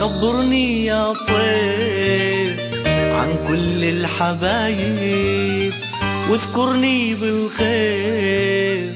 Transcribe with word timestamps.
خبرني 0.00 0.86
يا 0.86 1.12
طير 1.12 2.56
عن 2.86 3.46
كل 3.48 3.84
الحبايب 3.84 5.72
واذكرني 6.30 7.14
بالخير 7.14 8.94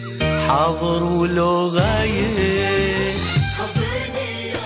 حاضر 0.49 1.03
ولو 1.03 1.67
غايب. 1.67 2.33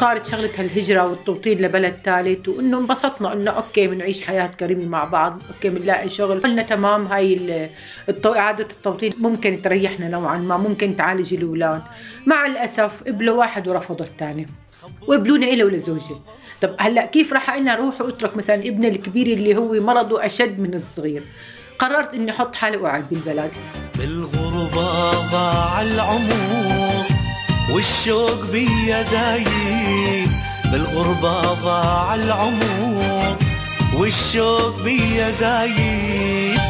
صارت 0.00 0.26
شغلة 0.26 0.50
هالهجرة 0.58 1.06
والتوطين 1.06 1.58
لبلد 1.62 1.94
ثالث 2.04 2.48
وإنه 2.48 2.78
انبسطنا 2.78 3.32
إنه 3.32 3.50
okay 3.50 3.86
بنعيش 3.86 4.22
حياة 4.26 4.50
كريمة 4.60 4.84
مع 4.84 5.04
بعض 5.04 5.42
okay 5.54 5.68
بنلاقي 5.68 6.08
شغل. 6.08 6.40
قلنا 6.40 6.62
تمام 6.62 7.06
هاي 7.06 7.68
التو... 8.08 8.34
إعادة 8.34 8.66
التوطين 8.70 9.12
ممكن 9.18 9.62
تريحنا 9.62 10.08
نوعا 10.08 10.38
ما 10.38 10.56
ممكن 10.56 10.96
تعالج 10.96 11.34
الأولاد. 11.34 11.82
مع 12.26 12.46
الأسف 12.46 13.02
قبلوا 13.06 13.38
واحد 13.38 13.68
ورفضوا 13.68 14.06
الثاني. 14.06 14.46
وقبلونا 15.08 15.46
إلي 15.46 15.64
ولزوجي 15.64 16.14
طب 16.62 16.74
هلا 16.78 17.06
كيف 17.06 17.32
راح 17.32 17.50
أنا 17.50 17.72
أروح 17.72 18.00
وأترك 18.00 18.36
مثلا 18.36 18.56
ابني 18.56 18.88
الكبير 18.88 19.26
اللي 19.26 19.56
هو 19.56 19.72
مرضه 19.80 20.26
أشد 20.26 20.58
من 20.60 20.74
الصغير؟ 20.74 21.22
قررت 21.78 22.14
إني 22.14 22.30
أحط 22.30 22.54
حالي 22.54 22.76
وقعد 22.76 23.04
بالبلد. 23.10 23.50
بالغربة 23.98 25.12
ضاع 25.30 25.82
العمر 25.82 27.04
والشوق 27.74 28.50
بيا 28.52 29.02
دايب 29.02 30.28
بالغربة 30.72 31.54
ضاع 31.54 32.14
العمر 32.14 33.36
والشوق 33.98 34.82
بيا 34.82 35.30
دايب 35.40 36.60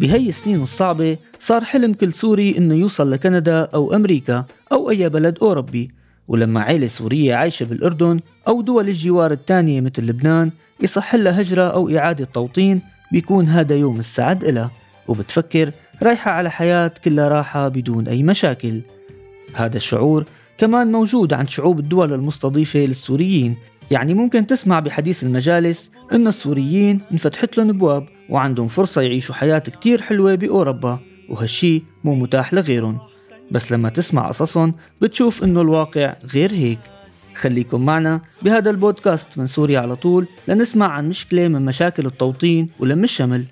بهي 0.00 0.28
السنين 0.28 0.62
الصعبة 0.62 1.16
صار 1.40 1.64
حلم 1.64 1.92
كل 1.92 2.12
سوري 2.12 2.58
إنه 2.58 2.74
يوصل 2.74 3.10
لكندا 3.10 3.68
أو 3.74 3.94
أمريكا 3.94 4.44
أو 4.72 4.90
أي 4.90 5.08
بلد 5.08 5.38
أوروبي. 5.42 5.97
ولما 6.28 6.60
عيلة 6.60 6.86
سورية 6.86 7.34
عايشة 7.34 7.64
بالأردن 7.64 8.20
أو 8.48 8.60
دول 8.60 8.88
الجوار 8.88 9.32
الثانية 9.32 9.80
مثل 9.80 10.02
لبنان 10.02 10.50
يصح 10.80 11.14
لها 11.14 11.40
هجرة 11.40 11.62
أو 11.62 11.96
إعادة 11.96 12.24
توطين 12.24 12.80
بيكون 13.12 13.48
هذا 13.48 13.74
يوم 13.74 13.98
السعد 13.98 14.44
إلها. 14.44 14.70
وبتفكر 15.08 15.72
رايحة 16.02 16.30
على 16.30 16.50
حياة 16.50 16.90
كلها 17.04 17.28
راحة 17.28 17.68
بدون 17.68 18.08
أي 18.08 18.22
مشاكل. 18.22 18.80
هذا 19.54 19.76
الشعور 19.76 20.24
كمان 20.58 20.92
موجود 20.92 21.32
عند 21.32 21.48
شعوب 21.48 21.78
الدول 21.78 22.12
المستضيفة 22.12 22.78
للسوريين. 22.78 23.56
يعني 23.90 24.14
ممكن 24.14 24.46
تسمع 24.46 24.80
بحديث 24.80 25.22
المجالس 25.22 25.90
إن 26.12 26.26
السوريين 26.26 27.00
انفتحت 27.12 27.58
لهم 27.58 27.68
أبواب 27.68 28.06
وعندهم 28.30 28.68
فرصة 28.68 29.02
يعيشوا 29.02 29.34
حياة 29.34 29.58
كتير 29.58 30.02
حلوة 30.02 30.34
بأوروبا 30.34 30.98
وهالشي 31.28 31.82
مو 32.04 32.14
متاح 32.14 32.54
لغيرهم. 32.54 32.98
بس 33.50 33.72
لما 33.72 33.88
تسمع 33.88 34.28
قصصهم 34.28 34.74
بتشوف 35.00 35.44
إنه 35.44 35.60
الواقع 35.60 36.14
غير 36.34 36.52
هيك. 36.52 36.78
خليكم 37.34 37.84
معنا 37.84 38.20
بهذا 38.42 38.70
البودكاست 38.70 39.38
من 39.38 39.46
سوريا 39.46 39.80
على 39.80 39.96
طول 39.96 40.26
لنسمع 40.48 40.86
عن 40.86 41.08
مشكلة 41.08 41.48
من 41.48 41.64
مشاكل 41.64 42.06
التوطين 42.06 42.68
ولم 42.80 43.04
الشمل. 43.04 43.44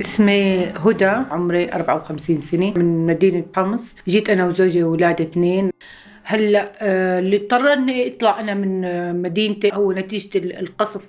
اسمي 0.00 0.66
هدى 0.66 1.04
عمري 1.04 1.72
54 1.72 2.40
سنة 2.40 2.74
من 2.76 3.06
مدينة 3.06 3.44
حمص. 3.56 3.94
جيت 4.08 4.30
أنا 4.30 4.46
وزوجي 4.46 4.82
وأولاد 4.82 5.20
اثنين. 5.20 5.70
هلأ 6.24 6.72
آه، 6.78 7.18
اللي 7.18 7.36
اضطرني 7.36 8.08
أطلع 8.08 8.40
أنا 8.40 8.54
من 8.54 9.22
مدينتي 9.22 9.70
هو 9.74 9.92
نتيجة 9.92 10.38
القصف. 10.60 11.00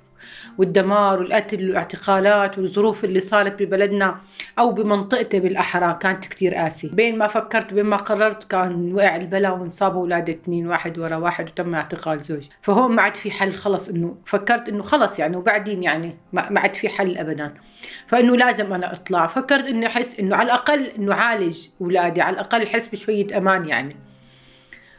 والدمار 0.57 1.19
والقتل 1.19 1.67
والاعتقالات 1.67 2.57
والظروف 2.57 3.05
اللي 3.05 3.19
صارت 3.19 3.63
ببلدنا 3.63 4.21
أو 4.59 4.71
بمنطقتي 4.71 5.39
بالاحرى 5.39 5.97
كانت 6.01 6.25
كتير 6.25 6.55
قاسي 6.55 6.89
بين 6.93 7.17
ما 7.17 7.27
فكرت 7.27 7.73
بين 7.73 7.85
ما 7.85 7.97
قررت 7.97 8.43
كان 8.43 8.93
وقع 8.93 9.15
البلا 9.15 9.51
وانصابوا 9.51 10.01
أولاد 10.01 10.29
اثنين 10.29 10.67
واحد 10.67 10.99
ورا 10.99 11.15
واحد 11.15 11.49
وتم 11.49 11.75
اعتقال 11.75 12.19
زوجي 12.19 12.49
فهون 12.61 12.91
ما 12.95 13.01
عاد 13.01 13.15
في 13.15 13.31
حل 13.31 13.53
خلص 13.53 13.89
إنه 13.89 14.17
فكرت 14.25 14.69
إنه 14.69 14.83
خلص 14.83 15.19
يعني 15.19 15.37
وبعدين 15.37 15.83
يعني 15.83 16.15
ما 16.33 16.59
عاد 16.59 16.73
في 16.75 16.89
حل 16.89 17.17
ابدا. 17.17 17.53
فإنه 18.07 18.35
لازم 18.37 18.73
أنا 18.73 18.93
أطلع. 18.93 19.27
فكرت 19.27 19.65
إنه 19.65 19.87
أحس 19.87 20.19
إنه 20.19 20.35
على 20.35 20.45
الأقل 20.45 20.85
إنه 20.85 21.13
عالج 21.13 21.67
اولادي 21.81 22.21
على 22.21 22.33
الأقل 22.33 22.63
أحس 22.63 22.87
بشوية 22.87 23.37
أمان 23.37 23.65
يعني. 23.65 23.95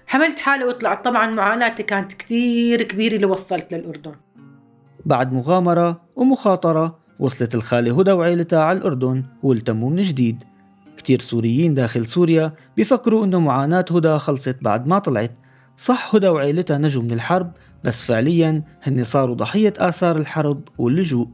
حملت 0.07 0.39
حالي 0.39 0.65
وطلعت. 0.65 1.05
طبعا 1.05 1.27
معاناتي 1.27 1.83
كانت 1.83 2.13
كثير 2.13 2.83
كبيرة 2.83 3.15
اللي 3.17 3.27
وصلت 3.27 3.75
للأردن. 3.75 4.15
بعد 5.07 5.33
مغامرة 5.33 6.01
ومخاطرة 6.17 6.99
وصلت 7.19 7.55
الخالة 7.55 8.01
هدى 8.01 8.13
وعيلتها 8.13 8.63
على 8.63 8.79
الأردن 8.79 9.25
والتموا 9.43 9.91
من 9.91 10.03
جديد. 10.03 10.45
كتير 10.97 11.21
سوريين 11.21 11.75
داخل 11.75 12.07
سوريا 12.07 12.53
بيفكروا 12.77 13.25
إنه 13.25 13.41
معاناة 13.41 13.85
هدى 13.91 14.19
خلصت 14.19 14.57
بعد 14.63 14.87
ما 14.87 14.99
طلعت. 14.99 15.33
صح 15.77 16.15
هدى 16.15 16.29
وعيلتها 16.29 16.79
نجوا 16.79 17.03
من 17.03 17.13
الحرب 17.13 17.53
بس 17.85 18.05
فعليا 18.05 18.63
هن 18.83 19.05
صاروا 19.05 19.35
ضحية 19.35 19.75
آثار 19.79 20.17
الحرب 20.17 20.69
واللجوء. 20.79 21.29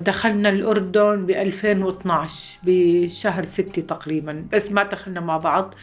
دخلنا 0.00 0.48
الأردن 0.48 1.26
ب 1.26 1.30
2012 1.30 2.58
بشهر 2.62 3.44
ستة 3.44 3.82
تقريبا 3.82 4.46
بس 4.52 4.70
ما 4.70 4.82
دخلنا 4.82 5.20
مع 5.20 5.36
بعض. 5.36 5.74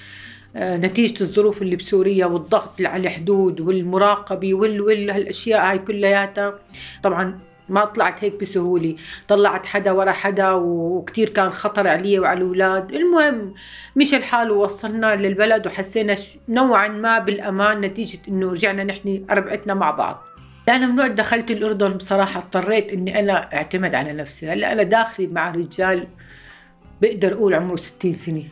نتيجة 0.55 1.21
الظروف 1.23 1.61
اللي 1.61 1.75
بسوريا 1.75 2.25
والضغط 2.25 2.81
على 2.81 3.07
الحدود 3.07 3.61
والمراقبة 3.61 4.53
وال 4.53 4.81
وال 4.81 5.11
هالأشياء 5.11 5.71
هاي 5.71 5.79
كلياتها. 5.79 6.59
طبعا 7.03 7.39
ما 7.69 7.85
طلعت 7.85 8.23
هيك 8.23 8.41
بسهولة. 8.41 8.95
طلعت 9.27 9.65
حدا 9.65 9.91
ورا 9.91 10.11
حدا 10.11 10.51
وكتير 10.51 11.29
كان 11.29 11.49
خطر 11.49 11.87
علي 11.87 12.19
وعلى 12.19 12.37
الأولاد. 12.37 12.93
المهم 12.93 13.53
مش 13.95 14.13
الحال 14.13 14.51
ووصلنا 14.51 15.15
للبلد 15.15 15.67
وحسينا 15.67 16.15
نوعا 16.49 16.87
ما 16.87 17.19
بالأمان 17.19 17.81
نتيجة 17.81 18.19
إنه 18.27 18.51
رجعنا 18.51 18.83
نحن 18.83 19.25
أربعتنا 19.29 19.73
مع 19.73 19.91
بعض. 19.91 20.23
أنا 20.69 20.87
من 20.87 20.99
وقت 20.99 21.11
دخلت 21.11 21.51
الأردن 21.51 21.89
بصراحة 21.89 22.39
اضطريت 22.39 22.93
إني 22.93 23.19
أنا 23.19 23.53
أعتمد 23.53 23.95
على 23.95 24.13
نفسي. 24.13 24.49
هلأ 24.49 24.71
أنا 24.71 24.83
داخلي 24.83 25.27
مع 25.27 25.51
رجال 25.51 26.03
بقدر 27.01 27.33
أقول 27.33 27.53
عمره 27.55 27.75
60 27.75 28.13
سنة. 28.13 28.43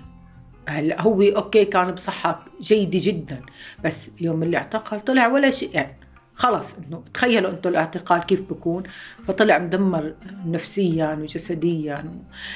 هلا 0.69 1.01
هو 1.01 1.21
أوكي 1.21 1.65
كان 1.65 1.91
بصحة 1.91 2.45
جيدة 2.61 2.99
جدا 3.01 3.41
بس 3.85 4.09
يوم 4.21 4.43
اللي 4.43 4.57
اعتقل 4.57 4.99
طلع 4.99 5.27
ولا 5.27 5.49
شيء 5.49 5.69
يعني 5.73 5.95
خلص 6.35 6.65
إنه 6.77 7.03
تخيلوا 7.13 7.51
أنتم 7.51 7.69
الاعتقال 7.69 8.21
كيف 8.21 8.49
بكون؟ 8.49 8.83
فطلع 9.27 9.59
مدمر 9.59 10.13
نفسيا 10.45 11.17
وجسديا 11.21 12.03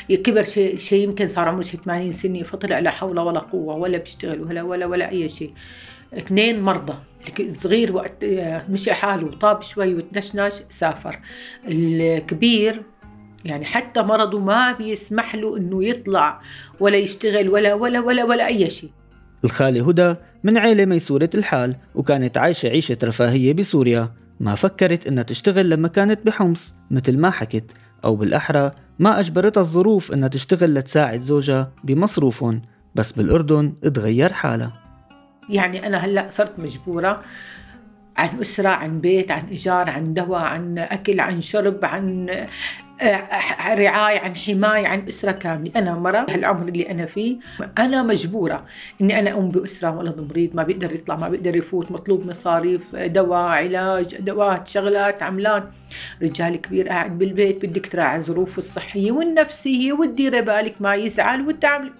كبر 0.09 0.43
شيء 0.43 0.77
شي 0.77 1.03
يمكن 1.03 1.27
صار 1.27 1.47
عمره 1.47 1.61
شي 1.61 1.77
80 1.77 2.13
سنة 2.13 2.43
فطلع 2.43 2.79
لا 2.79 2.89
حول 2.89 3.19
ولا 3.19 3.39
قوة 3.39 3.75
ولا 3.75 3.97
بيشتغل 3.97 4.41
ولا 4.41 4.61
ولا 4.61 4.85
ولا 4.85 5.09
أي 5.09 5.29
شيء. 5.29 5.53
اثنين 6.13 6.61
مرضى 6.61 6.93
الصغير 7.39 7.95
وقت 7.95 8.25
مشي 8.69 8.93
حاله 8.93 9.25
وطاب 9.25 9.61
شوي 9.61 9.93
وتنشنش 9.93 10.53
سافر. 10.69 11.19
الكبير 11.67 12.81
يعني 13.45 13.65
حتى 13.65 14.01
مرضه 14.01 14.39
ما 14.39 14.71
بيسمح 14.71 15.35
له 15.35 15.57
إنه 15.57 15.85
يطلع 15.85 16.41
ولا 16.79 16.97
يشتغل 16.97 17.49
ولا 17.49 17.73
ولا 17.73 17.99
ولا 17.99 18.23
ولا 18.23 18.47
أي 18.47 18.69
شيء. 18.69 18.89
الخالة 19.43 19.89
هدى 19.89 20.15
من 20.43 20.57
عيلة 20.57 20.85
ميسورة 20.85 21.29
الحال 21.35 21.75
وكانت 21.95 22.37
عايشة 22.37 22.69
عيشة 22.69 22.97
رفاهية 23.03 23.53
بسوريا. 23.53 24.11
ما 24.39 24.55
فكرت 24.55 25.07
إنها 25.07 25.23
تشتغل 25.23 25.69
لما 25.69 25.87
كانت 25.87 26.25
بحمص 26.25 26.73
مثل 26.91 27.17
ما 27.17 27.29
حكت. 27.29 27.71
أو 28.05 28.15
بالأحرى 28.15 28.71
ما 28.99 29.19
أجبرتها 29.19 29.61
الظروف 29.61 30.13
إنها 30.13 30.27
تشتغل 30.27 30.73
لتساعد 30.73 31.21
زوجها 31.21 31.71
بمصروفهم 31.83 32.61
بس 32.95 33.11
بالأردن 33.11 33.73
تغير 33.93 34.33
حالها. 34.33 34.73
يعني 35.49 35.87
أنا 35.87 35.97
هلأ 35.97 36.27
صرت 36.31 36.59
مجبورة 36.59 37.21
عن 38.17 38.39
أسرة 38.41 38.69
عن 38.69 39.01
بيت 39.01 39.31
عن 39.31 39.45
إيجار 39.45 39.89
عن 39.89 40.13
دواء 40.13 40.41
عن 40.41 40.77
أكل 40.77 41.19
عن 41.19 41.41
شرب 41.41 41.85
عن 41.85 42.29
رعاية 43.67 44.19
عن 44.19 44.35
حماية 44.35 44.87
عن 44.87 45.07
أسرة 45.07 45.31
كاملة. 45.31 45.71
أنا 45.75 45.93
مرة 45.93 46.25
هالعمر 46.29 46.67
اللي 46.67 46.91
أنا 46.91 47.05
فيه 47.05 47.37
أنا 47.77 48.03
مجبورة 48.03 48.65
إني 49.01 49.19
أنا 49.19 49.37
أم 49.37 49.49
بأسرة 49.49 49.97
ولد 49.97 50.27
مريض 50.29 50.55
ما 50.55 50.63
بيقدر 50.63 50.93
يطلع 50.95 51.15
ما 51.15 51.29
بيقدر 51.29 51.55
يفوت 51.55 51.91
مطلوب 51.91 52.27
مصاريف 52.27 52.95
دواء 52.95 53.39
علاج 53.39 54.15
أدوات 54.15 54.67
شغلات 54.67 55.23
عملان 55.23 55.63
رجال 56.21 56.61
كبير 56.61 56.89
قاعد 56.89 57.17
بالبيت 57.17 57.65
بدك 57.65 57.87
تراعي 57.87 58.21
ظروفه 58.21 58.57
الصحية 58.57 59.11
والنفسية 59.11 59.93
وتديري 59.93 60.41
بالك 60.41 60.75
ما 60.79 60.95
يزعل 60.95 61.47
وتعمل 61.47 61.91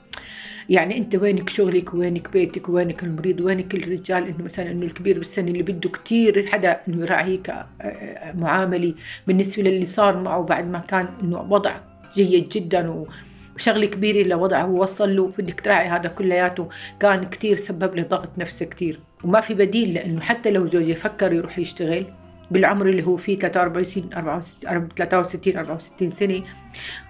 يعني 0.70 0.98
أنت 0.98 1.16
وينك 1.16 1.50
شغلك 1.50 1.94
وينك 1.94 2.32
بيتك 2.32 2.70
وينك 2.70 3.04
المريض 3.04 3.42
وينك 3.42 3.74
الرجال 3.76 4.28
إنه 4.28 4.44
مثلا 4.44 4.72
إنه 4.72 4.86
الكبير 4.86 5.18
بالسن 5.18 5.48
اللي 5.48 5.64
بده 5.64 5.90
كثير 5.90 6.48
حدا 6.48 6.80
إنه 6.88 7.02
يراعيك 7.02 7.50
آه، 7.50 7.68
آه، 7.82 8.32
معاملي 8.32 8.96
بالنسبة 9.28 9.64
للي 9.64 9.86
صار 9.86 10.22
معه 10.22 10.44
بعد 10.44 10.68
ما 10.68 10.80
كان 10.80 11.08
إنه 11.24 11.48
وضع 11.50 11.76
جيد 12.16 12.50
جدا 12.50 13.06
وشغلة 13.56 13.86
كبيرة 13.86 14.28
لوضعه 14.28 14.72
وصل 14.72 15.16
له 15.16 15.32
بدك 15.38 15.62
تراعي 15.62 15.88
هذا 15.88 16.10
كلياته 16.10 16.70
كان 17.00 17.24
كثير 17.24 17.58
سبب 17.58 17.96
لي 17.96 18.02
ضغط 18.02 18.30
نفسي 18.38 18.66
كثير 18.66 19.00
وما 19.24 19.42
في 19.42 19.54
بديل 19.54 19.94
لأنه 19.94 20.22
حتى 20.22 20.52
لو 20.52 20.68
زوجي 20.68 20.96
فكر 20.96 21.34
يروح 21.34 21.60
يشتغل 21.60 22.06
بالعمر 22.52 22.86
اللي 22.86 23.04
هو 23.08 23.18
فيه 23.18 23.40
43 23.40 24.14
64 24.14 24.90
63 24.98 25.58
64 25.58 26.10
سنة 26.10 26.44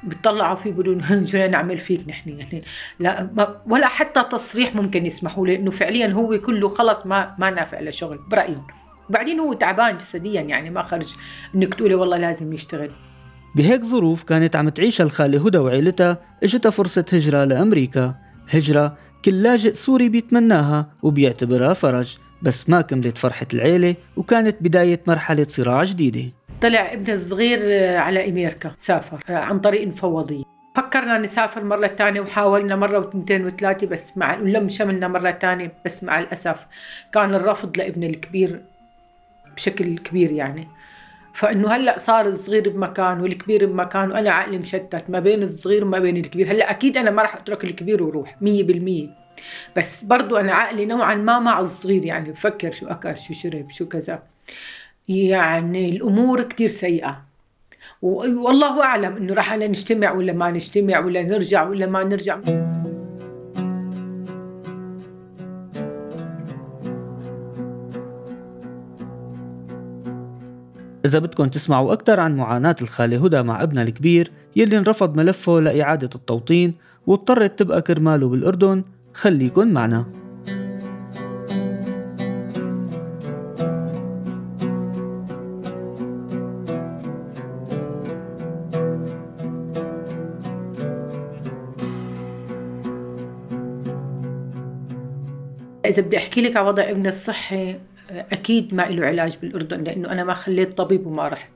بتطلعوا 0.03 0.55
فيه 0.55 0.71
بيقولوا 0.71 1.25
شو 1.31 1.37
نعمل 1.37 1.77
فيك 1.77 2.07
نحن؟ 2.07 2.29
يعني 2.29 2.63
لا 2.99 3.29
ولا 3.67 3.87
حتى 3.87 4.23
تصريح 4.31 4.75
ممكن 4.75 5.05
يسمحوا 5.05 5.47
له 5.47 5.55
إنه 5.55 5.71
فعليا 5.71 6.07
هو 6.07 6.37
كله 6.37 6.69
خلص 6.69 7.05
ما 7.05 7.35
ما 7.39 7.49
نافع 7.49 7.79
لشغل 7.79 8.19
برأيهم. 8.27 8.67
وبعدين 9.09 9.39
هو 9.39 9.53
تعبان 9.53 9.97
جسديا 9.97 10.41
يعني 10.41 10.69
ما 10.69 10.83
خرج 10.83 11.15
إنك 11.55 11.73
تقولي 11.73 11.95
والله 11.95 12.17
لازم 12.17 12.53
يشتغل. 12.53 12.91
بهيك 13.55 13.81
ظروف 13.81 14.23
كانت 14.23 14.55
عم 14.55 14.69
تعيش 14.69 15.01
الخالة 15.01 15.45
هدى 15.45 15.57
وعيلتها 15.57 16.17
اجتها 16.43 16.69
فرصة 16.69 17.05
هجرة 17.13 17.43
لأمريكا. 17.43 18.15
هجرة 18.49 18.97
كل 19.25 19.43
لاجئ 19.43 19.73
سوري 19.73 20.09
بيتمناها 20.09 20.89
وبيعتبرها 21.03 21.73
فرج. 21.73 22.17
بس 22.43 22.69
ما 22.69 22.81
كملت 22.81 23.17
فرحة 23.17 23.47
العيلة 23.53 23.95
وكانت 24.17 24.55
بداية 24.61 24.99
مرحلة 25.07 25.45
صراع 25.49 25.83
جديدة. 25.83 26.31
طلع 26.61 26.93
ابن 26.93 27.11
الصغير 27.11 27.59
آه، 27.63 27.97
على 27.97 28.29
أمريكا 28.29 28.71
سافر 28.79 29.19
آه، 29.29 29.37
عن 29.37 29.59
طريق 29.59 29.87
مفوضية 29.87 30.43
فكرنا 30.75 31.17
نسافر 31.17 31.63
مرة 31.63 31.87
تانية 31.87 32.21
وحاولنا 32.21 32.75
مرة 32.75 32.99
وثنتين 32.99 33.45
وثلاثة 33.45 33.87
بس 33.87 34.11
مع 34.15 34.37
ولم 34.37 34.69
شملنا 34.69 35.07
مرة 35.07 35.31
تانية 35.31 35.73
بس 35.85 36.03
مع 36.03 36.19
الأسف 36.19 36.57
كان 37.13 37.35
الرفض 37.35 37.77
لابن 37.77 38.03
الكبير 38.03 38.61
بشكل 39.55 39.97
كبير 39.97 40.31
يعني. 40.31 40.67
فإنه 41.33 41.71
هلأ 41.71 41.97
صار 41.97 42.25
الصغير 42.27 42.69
بمكان 42.69 43.21
والكبير 43.21 43.65
بمكان 43.65 44.11
وأنا 44.11 44.31
عقلي 44.31 44.57
مشتت 44.57 45.03
ما 45.09 45.19
بين 45.19 45.43
الصغير 45.43 45.83
وما 45.83 45.99
بين 45.99 46.17
الكبير. 46.17 46.51
هلأ 46.51 46.71
أكيد 46.71 46.97
أنا 46.97 47.11
ما 47.11 47.21
راح 47.21 47.35
أترك 47.35 47.63
الكبير 47.63 48.03
وروح 48.03 48.41
مية 48.41 48.63
بالمية. 48.63 49.22
بس 49.77 50.03
برضو 50.03 50.37
أنا 50.37 50.53
عقلي 50.53 50.85
نوعا 50.85 51.15
ما 51.15 51.39
مع 51.39 51.59
الصغير 51.59 52.05
يعني 52.05 52.31
بفكر 52.31 52.71
شو 52.71 52.87
أكل 52.87 53.17
شو 53.17 53.33
شرب 53.33 53.69
شو 53.69 53.87
كذا. 53.87 54.23
يعني 55.07 55.89
الأمور 55.89 56.43
كتير 56.43 56.69
سيئة. 56.69 57.21
والله 58.01 58.83
أعلم 58.83 59.17
إنه 59.17 59.33
راح 59.33 59.53
نجتمع 59.53 60.11
ولا 60.11 60.33
ما 60.33 60.51
نجتمع 60.51 60.99
ولا 60.99 61.23
نرجع 61.23 61.63
ولا 61.63 61.85
ما 61.85 62.03
نرجع. 62.03 62.39
إذا 71.05 71.19
بدكم 71.19 71.47
تسمعوا 71.47 71.93
أكثر 71.93 72.19
عن 72.19 72.37
معاناة 72.37 72.75
الخالة 72.81 73.25
هدى 73.25 73.43
مع 73.43 73.63
ابنها 73.63 73.83
الكبير 73.83 74.31
يلي 74.55 74.77
انرفض 74.77 75.17
ملفه 75.17 75.59
لإعادة 75.59 76.09
التوطين 76.15 76.73
واضطرت 77.07 77.59
تبقى 77.59 77.81
كرماله 77.81 78.29
بالأردن 78.29 78.83
خليكن 79.13 79.73
معنا. 79.73 80.05
إذا 95.85 96.01
بدي 96.01 96.17
أحكي 96.17 96.41
لك 96.41 96.57
على 96.57 96.67
وضع 96.67 96.89
ابني 96.89 97.07
الصحي 97.07 97.79
أكيد 98.09 98.73
ما 98.73 98.81
له 98.81 99.05
علاج 99.07 99.37
بالأردن 99.41 99.83
لأنه 99.83 100.11
أنا 100.11 100.23
ما 100.23 100.33
خليت 100.33 100.77
طبيب 100.77 101.07
وما 101.07 101.27
رحت. 101.27 101.49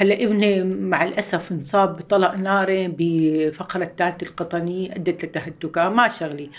هلا 0.00 0.14
ابني 0.14 0.64
مع 0.64 1.04
الأسف 1.04 1.52
انصاب 1.52 1.96
بطلق 1.96 2.34
ناري 2.34 2.88
بفقرة 2.88 3.84
الثالثه 3.84 4.26
القطنية 4.26 4.92
أدت 4.92 5.24
لتهتكه 5.24 5.88
ما 5.88 6.08
شغلي. 6.08 6.50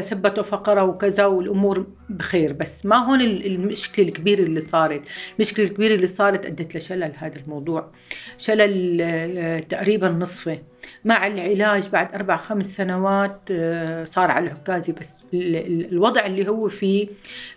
ثبتوا 0.00 0.42
فقرة 0.42 0.82
وكذا 0.84 1.26
والأمور 1.26 1.86
بخير 2.08 2.52
بس 2.52 2.86
ما 2.86 2.96
هون 2.96 3.20
المشكلة 3.20 4.08
الكبيرة 4.08 4.40
اللي 4.40 4.60
صارت. 4.60 5.02
المشكلة 5.38 5.66
الكبيرة 5.66 5.94
اللي 5.94 6.06
صارت 6.06 6.46
أدت 6.46 6.76
لشلل 6.76 7.12
هذا 7.16 7.38
الموضوع. 7.38 7.90
شلل 8.38 9.00
آه، 9.02 9.60
تقريبا 9.60 10.08
نصفي 10.08 10.58
مع 11.04 11.26
العلاج 11.26 11.88
بعد 11.88 12.14
أربع 12.14 12.36
خمس 12.36 12.76
سنوات 12.76 13.40
آه، 13.50 14.04
صار 14.04 14.30
على 14.30 14.46
العكازي 14.46 14.92
بس 14.92 15.10
الوضع 15.34 16.26
اللي 16.26 16.48
هو 16.48 16.68
فيه 16.68 17.08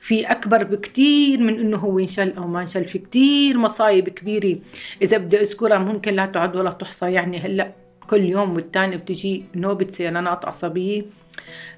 في 0.02 0.32
أكبر 0.32 0.64
بكتير 0.64 1.40
من 1.40 1.60
إنه 1.60 1.78
هو 1.78 2.00
ينشل 2.00 2.34
أو 2.38 2.48
ما 2.48 2.62
ينشل. 2.62 2.86
في 2.86 3.00
كتير 3.00 3.58
مصايب 3.58 4.10
كبيرة. 4.10 4.60
إذا 5.02 5.18
بدي 5.18 5.42
أذكرها 5.42 5.78
ممكن 5.78 6.14
لا 6.14 6.26
تعد 6.26 6.56
ولا 6.56 6.72
تحصى. 6.72 7.12
يعني 7.12 7.40
هلأ 7.40 7.72
كل 8.10 8.22
يوم 8.22 8.54
والتاني 8.54 8.98
بتجي 8.98 9.46
نوبة 9.56 9.90
سيلانات 9.90 10.46
عصبية. 10.46 11.06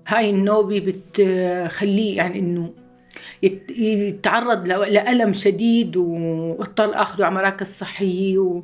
هاي 0.08 0.30
النوبة 0.30 0.80
بتخليه 0.80 2.18
يعني 2.18 2.40
إنه 2.40 2.74
يتعرض 3.70 4.68
لألم 4.68 5.34
شديد 5.34 5.98
واضطر 5.98 7.02
أخذه 7.02 7.26
على 7.26 7.36
مراكز 7.36 7.68
صحية 7.68 8.38
و 8.38 8.62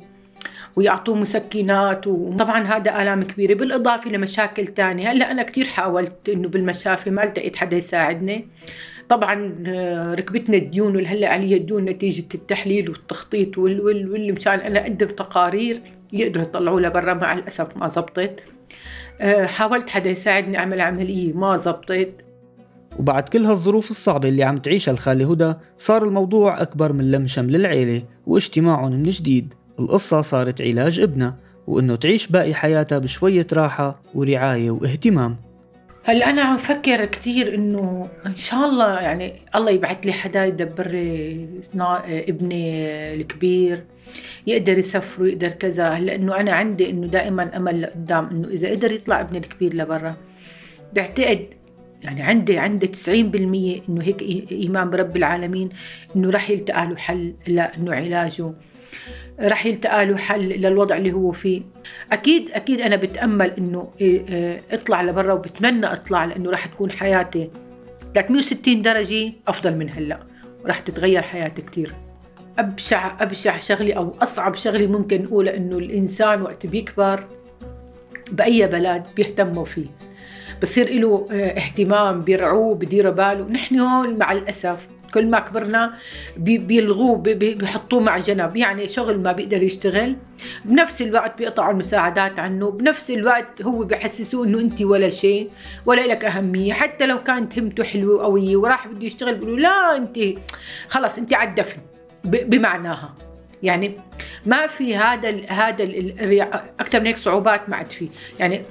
ويعطوه 0.76 1.14
مسكنات 1.14 2.06
وطبعا 2.06 2.64
هذا 2.64 3.02
آلام 3.02 3.22
كبيرة. 3.22 3.54
بالإضافة 3.54 4.10
لمشاكل 4.10 4.66
تانية. 4.66 5.12
هلأ 5.12 5.30
أنا 5.30 5.42
كتير 5.42 5.64
حاولت 5.64 6.28
إنه 6.28 6.48
بالمشافي 6.48 7.10
ما 7.10 7.20
لقيت 7.20 7.56
حدا 7.56 7.76
يساعدني. 7.76 8.48
طبعا 9.08 9.64
آه، 9.66 10.14
ركبتنا 10.14 10.56
الديون 10.56 10.96
والهلا 10.96 11.28
علي 11.28 11.56
الديون 11.56 11.84
نتيجة 11.84 12.28
التحليل 12.34 12.90
والتخطيط 12.90 13.58
واللي 13.58 14.32
مشان 14.32 14.60
أنا 14.60 14.80
أقدم 14.80 15.06
تقارير 15.06 15.80
يقدروا 16.12 16.44
يطلعوا 16.44 16.80
لبرا 16.80 17.14
مع 17.14 17.32
الأسف 17.32 17.76
ما 17.76 17.88
زبطت. 17.88 18.36
آه، 19.20 19.46
حاولت 19.46 19.90
حدا 19.90 20.10
يساعدني 20.10 20.58
أعمل 20.58 20.80
عملية 20.80 21.32
ما 21.32 21.56
زبطت. 21.56 22.12
وبعد 22.98 23.28
كل 23.28 23.44
هالظروف 23.44 23.90
الصعبة 23.90 24.28
اللي 24.28 24.44
عم 24.44 24.58
تعيشها 24.58 24.92
الخالة 24.92 25.30
هدى 25.30 25.54
صار 25.78 26.04
الموضوع 26.04 26.62
أكبر 26.62 26.92
من 26.92 27.10
لم 27.10 27.26
شمل 27.26 27.56
العيلة 27.56 28.02
واجتماعهم 28.26 28.92
من 28.92 29.02
جديد. 29.02 29.54
القصة 29.78 30.22
صارت 30.22 30.62
علاج 30.62 31.00
ابنها 31.00 31.36
وإنه 31.66 31.96
تعيش 31.96 32.26
باقي 32.26 32.54
حياتها 32.54 32.98
بشوية 32.98 33.46
راحة 33.52 34.02
ورعاية 34.14 34.70
واهتمام. 34.70 35.36
هلا 36.04 36.30
أنا 36.30 36.42
عم 36.42 36.56
فكر 36.56 37.04
كثير 37.04 37.54
إنه 37.54 38.08
إن 38.26 38.36
شاء 38.36 38.64
الله 38.64 39.00
يعني 39.00 39.32
الله 39.54 39.70
يبعث 39.70 40.06
لي 40.06 40.12
حدا 40.12 40.44
يدبر 40.44 40.88
لي 40.88 41.48
ابني 42.08 42.84
الكبير 43.14 43.84
يقدر 44.46 44.78
يسافر 44.78 45.22
ويقدر 45.22 45.48
كذا. 45.48 45.88
هلا 45.88 46.14
إنه 46.14 46.36
أنا 46.40 46.52
عندي 46.52 46.90
إنه 46.90 47.06
دائما 47.06 47.56
أمل 47.56 47.82
لقدام 47.82 48.28
إنه 48.30 48.48
إذا 48.48 48.70
قدر 48.70 48.92
يطلع 48.92 49.20
ابني 49.20 49.38
الكبير 49.38 49.74
لبرا. 49.74 50.16
بعتقد 50.92 51.46
يعني 52.02 52.22
عندي 52.22 52.58
عندي 52.58 52.86
90% 52.86 53.08
إنه 53.08 54.02
هيك 54.02 54.22
إيمان 54.52 54.90
برب 54.90 55.16
العالمين 55.16 55.68
إنه 56.16 56.30
راح 56.30 56.50
يلتقى 56.50 56.86
له 56.86 56.96
حل 56.96 57.34
لإنه 57.46 57.94
علاجه. 57.94 58.52
رح 59.40 59.66
يلتقى 59.66 60.06
له 60.06 60.16
حل 60.16 60.48
للوضع 60.48 60.96
اللي 60.96 61.12
هو 61.12 61.32
فيه. 61.32 61.62
أكيد 62.12 62.50
أكيد 62.50 62.80
أنا 62.80 62.96
بتأمل 62.96 63.50
إنه 63.58 63.88
إيه، 64.00 64.28
إيه، 64.28 64.60
اطلع 64.70 65.02
لبرا 65.02 65.32
وبتمنى 65.32 65.86
أطلع 65.86 66.24
لأنه 66.24 66.50
رح 66.50 66.66
تكون 66.66 66.90
حياتي 66.90 67.50
360 68.14 68.82
درجة 68.82 69.32
أفضل 69.48 69.76
من 69.76 69.90
هلأ. 69.90 70.18
ورح 70.64 70.78
تتغير 70.80 71.22
حياتي 71.22 71.62
كثير 71.62 71.92
أبشع 72.58 73.22
أبشع 73.22 73.58
شغلة 73.58 73.94
أو 73.94 74.14
أصعب 74.22 74.56
شغلة 74.56 74.86
ممكن 74.86 75.22
نقولها 75.22 75.56
إنه 75.56 75.78
الإنسان 75.78 76.42
وقت 76.42 76.66
بيكبر 76.66 77.26
بأي 78.32 78.66
بلد 78.66 79.02
بيهتموا 79.16 79.64
فيه. 79.64 79.86
بصير 80.62 81.00
له 81.00 81.26
إيه، 81.30 81.58
اهتمام 81.58 82.22
بيرعوه 82.22 82.74
بديروا 82.74 83.12
باله. 83.12 83.48
نحن 83.48 83.78
هون 83.78 84.18
مع 84.18 84.32
الأسف 84.32 84.86
كل 85.14 85.26
ما 85.30 85.40
كبرنا 85.40 85.94
بيلغوه 86.36 87.16
بيحطوه 87.16 88.00
مع 88.00 88.18
جنب. 88.18 88.56
يعني 88.56 88.88
شغل 88.88 89.18
ما 89.18 89.32
بيقدر 89.32 89.62
يشتغل. 89.62 90.16
بنفس 90.64 91.02
الوقت 91.02 91.38
بيقطعوا 91.38 91.72
المساعدات 91.72 92.38
عنه. 92.38 92.70
بنفس 92.70 93.10
الوقت 93.10 93.62
هو 93.62 93.84
بحسسوه 93.84 94.46
إنه 94.46 94.60
انت 94.60 94.82
ولا 94.82 95.10
شيء 95.10 95.50
ولا 95.86 96.06
لك 96.06 96.24
أهمية. 96.24 96.72
حتى 96.72 97.06
لو 97.06 97.22
كانت 97.22 97.58
همته 97.58 97.84
حلوة 97.84 98.14
وقوية 98.14 98.56
وراح 98.56 98.88
بده 98.88 99.06
يشتغل 99.06 99.34
بيقولوا 99.34 99.58
لا 99.58 99.96
انت 99.96 100.18
خلص 100.88 101.18
انت 101.18 101.34
على 101.34 101.48
الدفن. 101.48 101.78
بمعناها. 102.24 103.14
يعني 103.62 103.96
ما 104.46 104.66
في 104.66 104.96
هذا 104.96 105.30
هذا 105.48 105.84
أكثر 106.80 107.00
من 107.00 107.06
هيك 107.06 107.16
صعوبات 107.16 107.68
ما 107.68 107.76
عاد 107.76 107.90
في. 107.90 108.08
يعني 108.40 108.62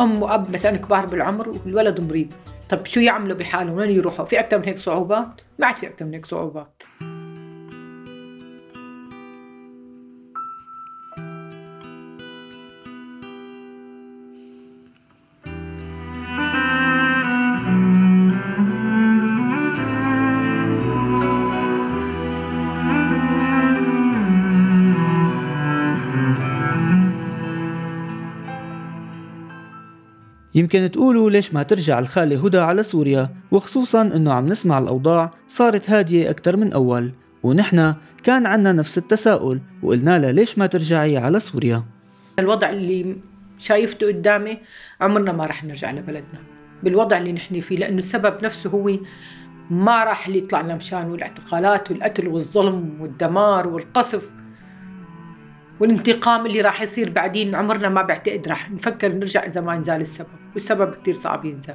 أم 0.00 0.22
وأب 0.22 0.52
مثلا 0.52 0.76
كبار 0.76 1.06
بالعمر 1.06 1.48
والولد 1.48 2.00
مريض. 2.00 2.32
طب 2.72 2.86
شو 2.86 3.00
يعملوا 3.00 3.36
بحالهم؟ 3.36 3.74
وين 3.74 3.90
يروحوا؟ 3.90 4.24
في 4.24 4.40
أكثر 4.40 4.58
من 4.58 4.64
هيك 4.64 4.78
صعوبات؟ 4.78 5.40
ما 5.58 5.66
عاد 5.66 5.76
في 5.76 5.86
أكثر 5.86 6.04
من 6.04 6.14
هيك 6.14 6.26
صعوبات. 6.26 6.82
يمكن 30.62 30.90
تقولوا 30.90 31.30
ليش 31.30 31.54
ما 31.54 31.62
ترجع 31.62 31.98
الخالة 31.98 32.44
هدى 32.44 32.58
على 32.58 32.82
سوريا؟ 32.82 33.28
وخصوصا 33.50 34.02
إنه 34.02 34.32
عم 34.32 34.46
نسمع 34.46 34.78
الأوضاع 34.78 35.30
صارت 35.48 35.90
هادية 35.90 36.30
أكثر 36.30 36.56
من 36.56 36.72
أول. 36.72 37.12
ونحن 37.42 37.94
كان 38.22 38.46
عنا 38.46 38.72
نفس 38.72 38.98
التساؤل 38.98 39.60
وقلنا 39.82 40.18
لها 40.18 40.32
ليش 40.32 40.58
ما 40.58 40.66
ترجعي 40.66 41.16
على 41.16 41.40
سوريا؟ 41.40 41.84
الوضع 42.38 42.70
اللي 42.70 43.16
شايفته 43.58 44.06
قدامي 44.06 44.58
عمرنا 45.00 45.32
ما 45.32 45.46
رح 45.46 45.64
نرجع 45.64 45.90
لبلدنا. 45.90 46.40
بالوضع 46.82 47.18
اللي 47.18 47.32
نحن 47.32 47.60
فيه 47.60 47.76
لأنه 47.76 47.98
السبب 47.98 48.44
نفسه 48.44 48.70
هو 48.70 48.98
ما 49.70 50.04
راح 50.04 50.26
اللي 50.26 50.38
يطلع 50.38 50.60
لنا 50.60 50.74
مشان 50.74 51.10
والاعتقالات 51.10 51.90
والقتل 51.90 52.28
والظلم 52.28 53.00
والدمار 53.00 53.68
والقصف. 53.68 54.30
والانتقام 55.80 56.46
اللي 56.46 56.60
راح 56.60 56.82
يصير 56.82 57.10
بعدين 57.10 57.54
عمرنا 57.54 57.88
ما 57.88 58.02
بعتقد 58.02 58.48
راح 58.48 58.70
نفكر 58.70 59.12
نرجع 59.12 59.46
إذا 59.46 59.60
ما 59.60 59.74
ينزال 59.74 60.00
السبب 60.00 60.28
والسبب 60.54 60.94
كتير 60.94 61.14
صعب 61.14 61.44
ينزل 61.44 61.74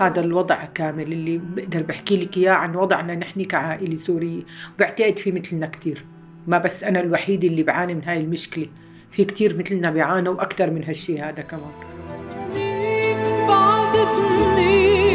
هذا 0.00 0.20
الوضع 0.20 0.64
كامل 0.64 1.12
اللي 1.12 1.38
بقدر 1.38 1.82
بحكي 1.82 2.16
لك 2.16 2.36
إياه 2.36 2.52
عن 2.52 2.76
وضعنا 2.76 3.14
نحن 3.14 3.44
كعائلة 3.44 3.96
سورية 3.96 4.42
وبعتقد 4.76 5.16
في 5.16 5.32
مثلنا 5.32 5.66
كتير. 5.66 6.04
ما 6.46 6.58
بس 6.58 6.84
أنا 6.84 7.00
الوحيدة 7.00 7.48
اللي 7.48 7.62
بعاني 7.62 7.94
من 7.94 8.04
هاي 8.04 8.20
المشكلة 8.20 8.66
في 9.10 9.24
كتير 9.24 9.58
مثلنا 9.58 9.90
بيعانوا 9.90 10.34
وأكثر 10.34 10.70
من 10.70 10.84
هالشي 10.84 11.20
هذا 11.20 11.42
كمان. 11.42 11.72
سنين 12.30 13.46
بعد 13.48 13.94
سنين 13.96 15.13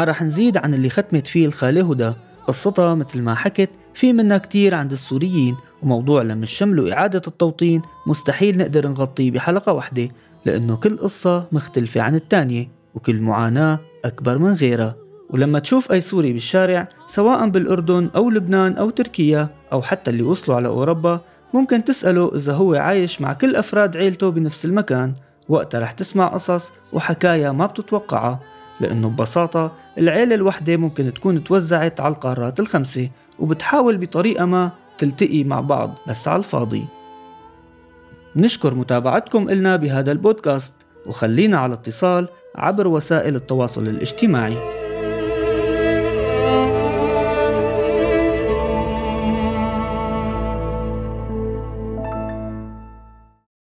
ما 0.00 0.04
رح 0.04 0.22
نزيد 0.22 0.56
عن 0.56 0.74
اللي 0.74 0.90
ختمت 0.90 1.26
فيه 1.26 1.46
الخالة 1.46 1.90
هدى. 1.90 2.12
قصتها 2.46 2.94
مثل 2.94 3.22
ما 3.22 3.34
حكت 3.34 3.70
في 3.94 4.12
منها 4.12 4.38
كتير 4.38 4.74
عند 4.74 4.92
السوريين 4.92 5.56
وموضوع 5.82 6.22
لما 6.22 6.42
الشمل 6.42 6.92
إعادة 6.92 7.22
التوطين 7.26 7.82
مستحيل 8.06 8.58
نقدر 8.58 8.88
نغطيه 8.88 9.30
بحلقة 9.30 9.72
واحدة 9.72 10.08
لأنه 10.44 10.76
كل 10.76 10.96
قصة 10.96 11.46
مختلفة 11.52 12.00
عن 12.00 12.14
التانية 12.14 12.68
وكل 12.94 13.20
معاناة 13.20 13.78
أكبر 14.04 14.38
من 14.38 14.54
غيرها. 14.54 14.96
ولما 15.30 15.58
تشوف 15.58 15.92
أي 15.92 16.00
سوري 16.00 16.32
بالشارع 16.32 16.88
سواء 17.06 17.48
بالأردن 17.48 18.10
أو 18.16 18.30
لبنان 18.30 18.76
أو 18.76 18.90
تركيا 18.90 19.48
أو 19.72 19.82
حتى 19.82 20.10
اللي 20.10 20.22
وصلوا 20.22 20.56
على 20.56 20.68
أوروبا 20.68 21.20
ممكن 21.54 21.84
تسأله 21.84 22.30
إذا 22.34 22.52
هو 22.52 22.74
عايش 22.74 23.20
مع 23.20 23.32
كل 23.32 23.56
أفراد 23.56 23.96
عيلته 23.96 24.28
بنفس 24.28 24.64
المكان. 24.64 25.14
وقتها 25.48 25.80
رح 25.80 25.92
تسمع 25.92 26.26
قصص 26.26 26.72
وحكايا 26.92 27.52
ما 27.52 27.66
بتتوقعها. 27.66 28.40
لأنه 28.80 29.08
ببساطة 29.08 29.72
العيلة 29.98 30.34
الوحدة 30.34 30.76
ممكن 30.76 31.14
تكون 31.14 31.44
توزعت 31.44 32.00
على 32.00 32.14
القارات 32.14 32.60
الخمسة 32.60 33.10
وبتحاول 33.38 33.96
بطريقة 33.96 34.44
ما 34.44 34.70
تلتقي 34.98 35.44
مع 35.44 35.60
بعض 35.60 35.94
بس 36.06 36.28
على 36.28 36.38
الفاضي. 36.38 36.84
نشكر 38.36 38.74
متابعتكم 38.74 39.48
إلنا 39.48 39.76
بهذا 39.76 40.12
البودكاست 40.12 40.74
وخلينا 41.06 41.58
على 41.58 41.74
اتصال 41.74 42.28
عبر 42.54 42.88
وسائل 42.88 43.36
التواصل 43.36 43.88
الاجتماعي. 43.88 44.79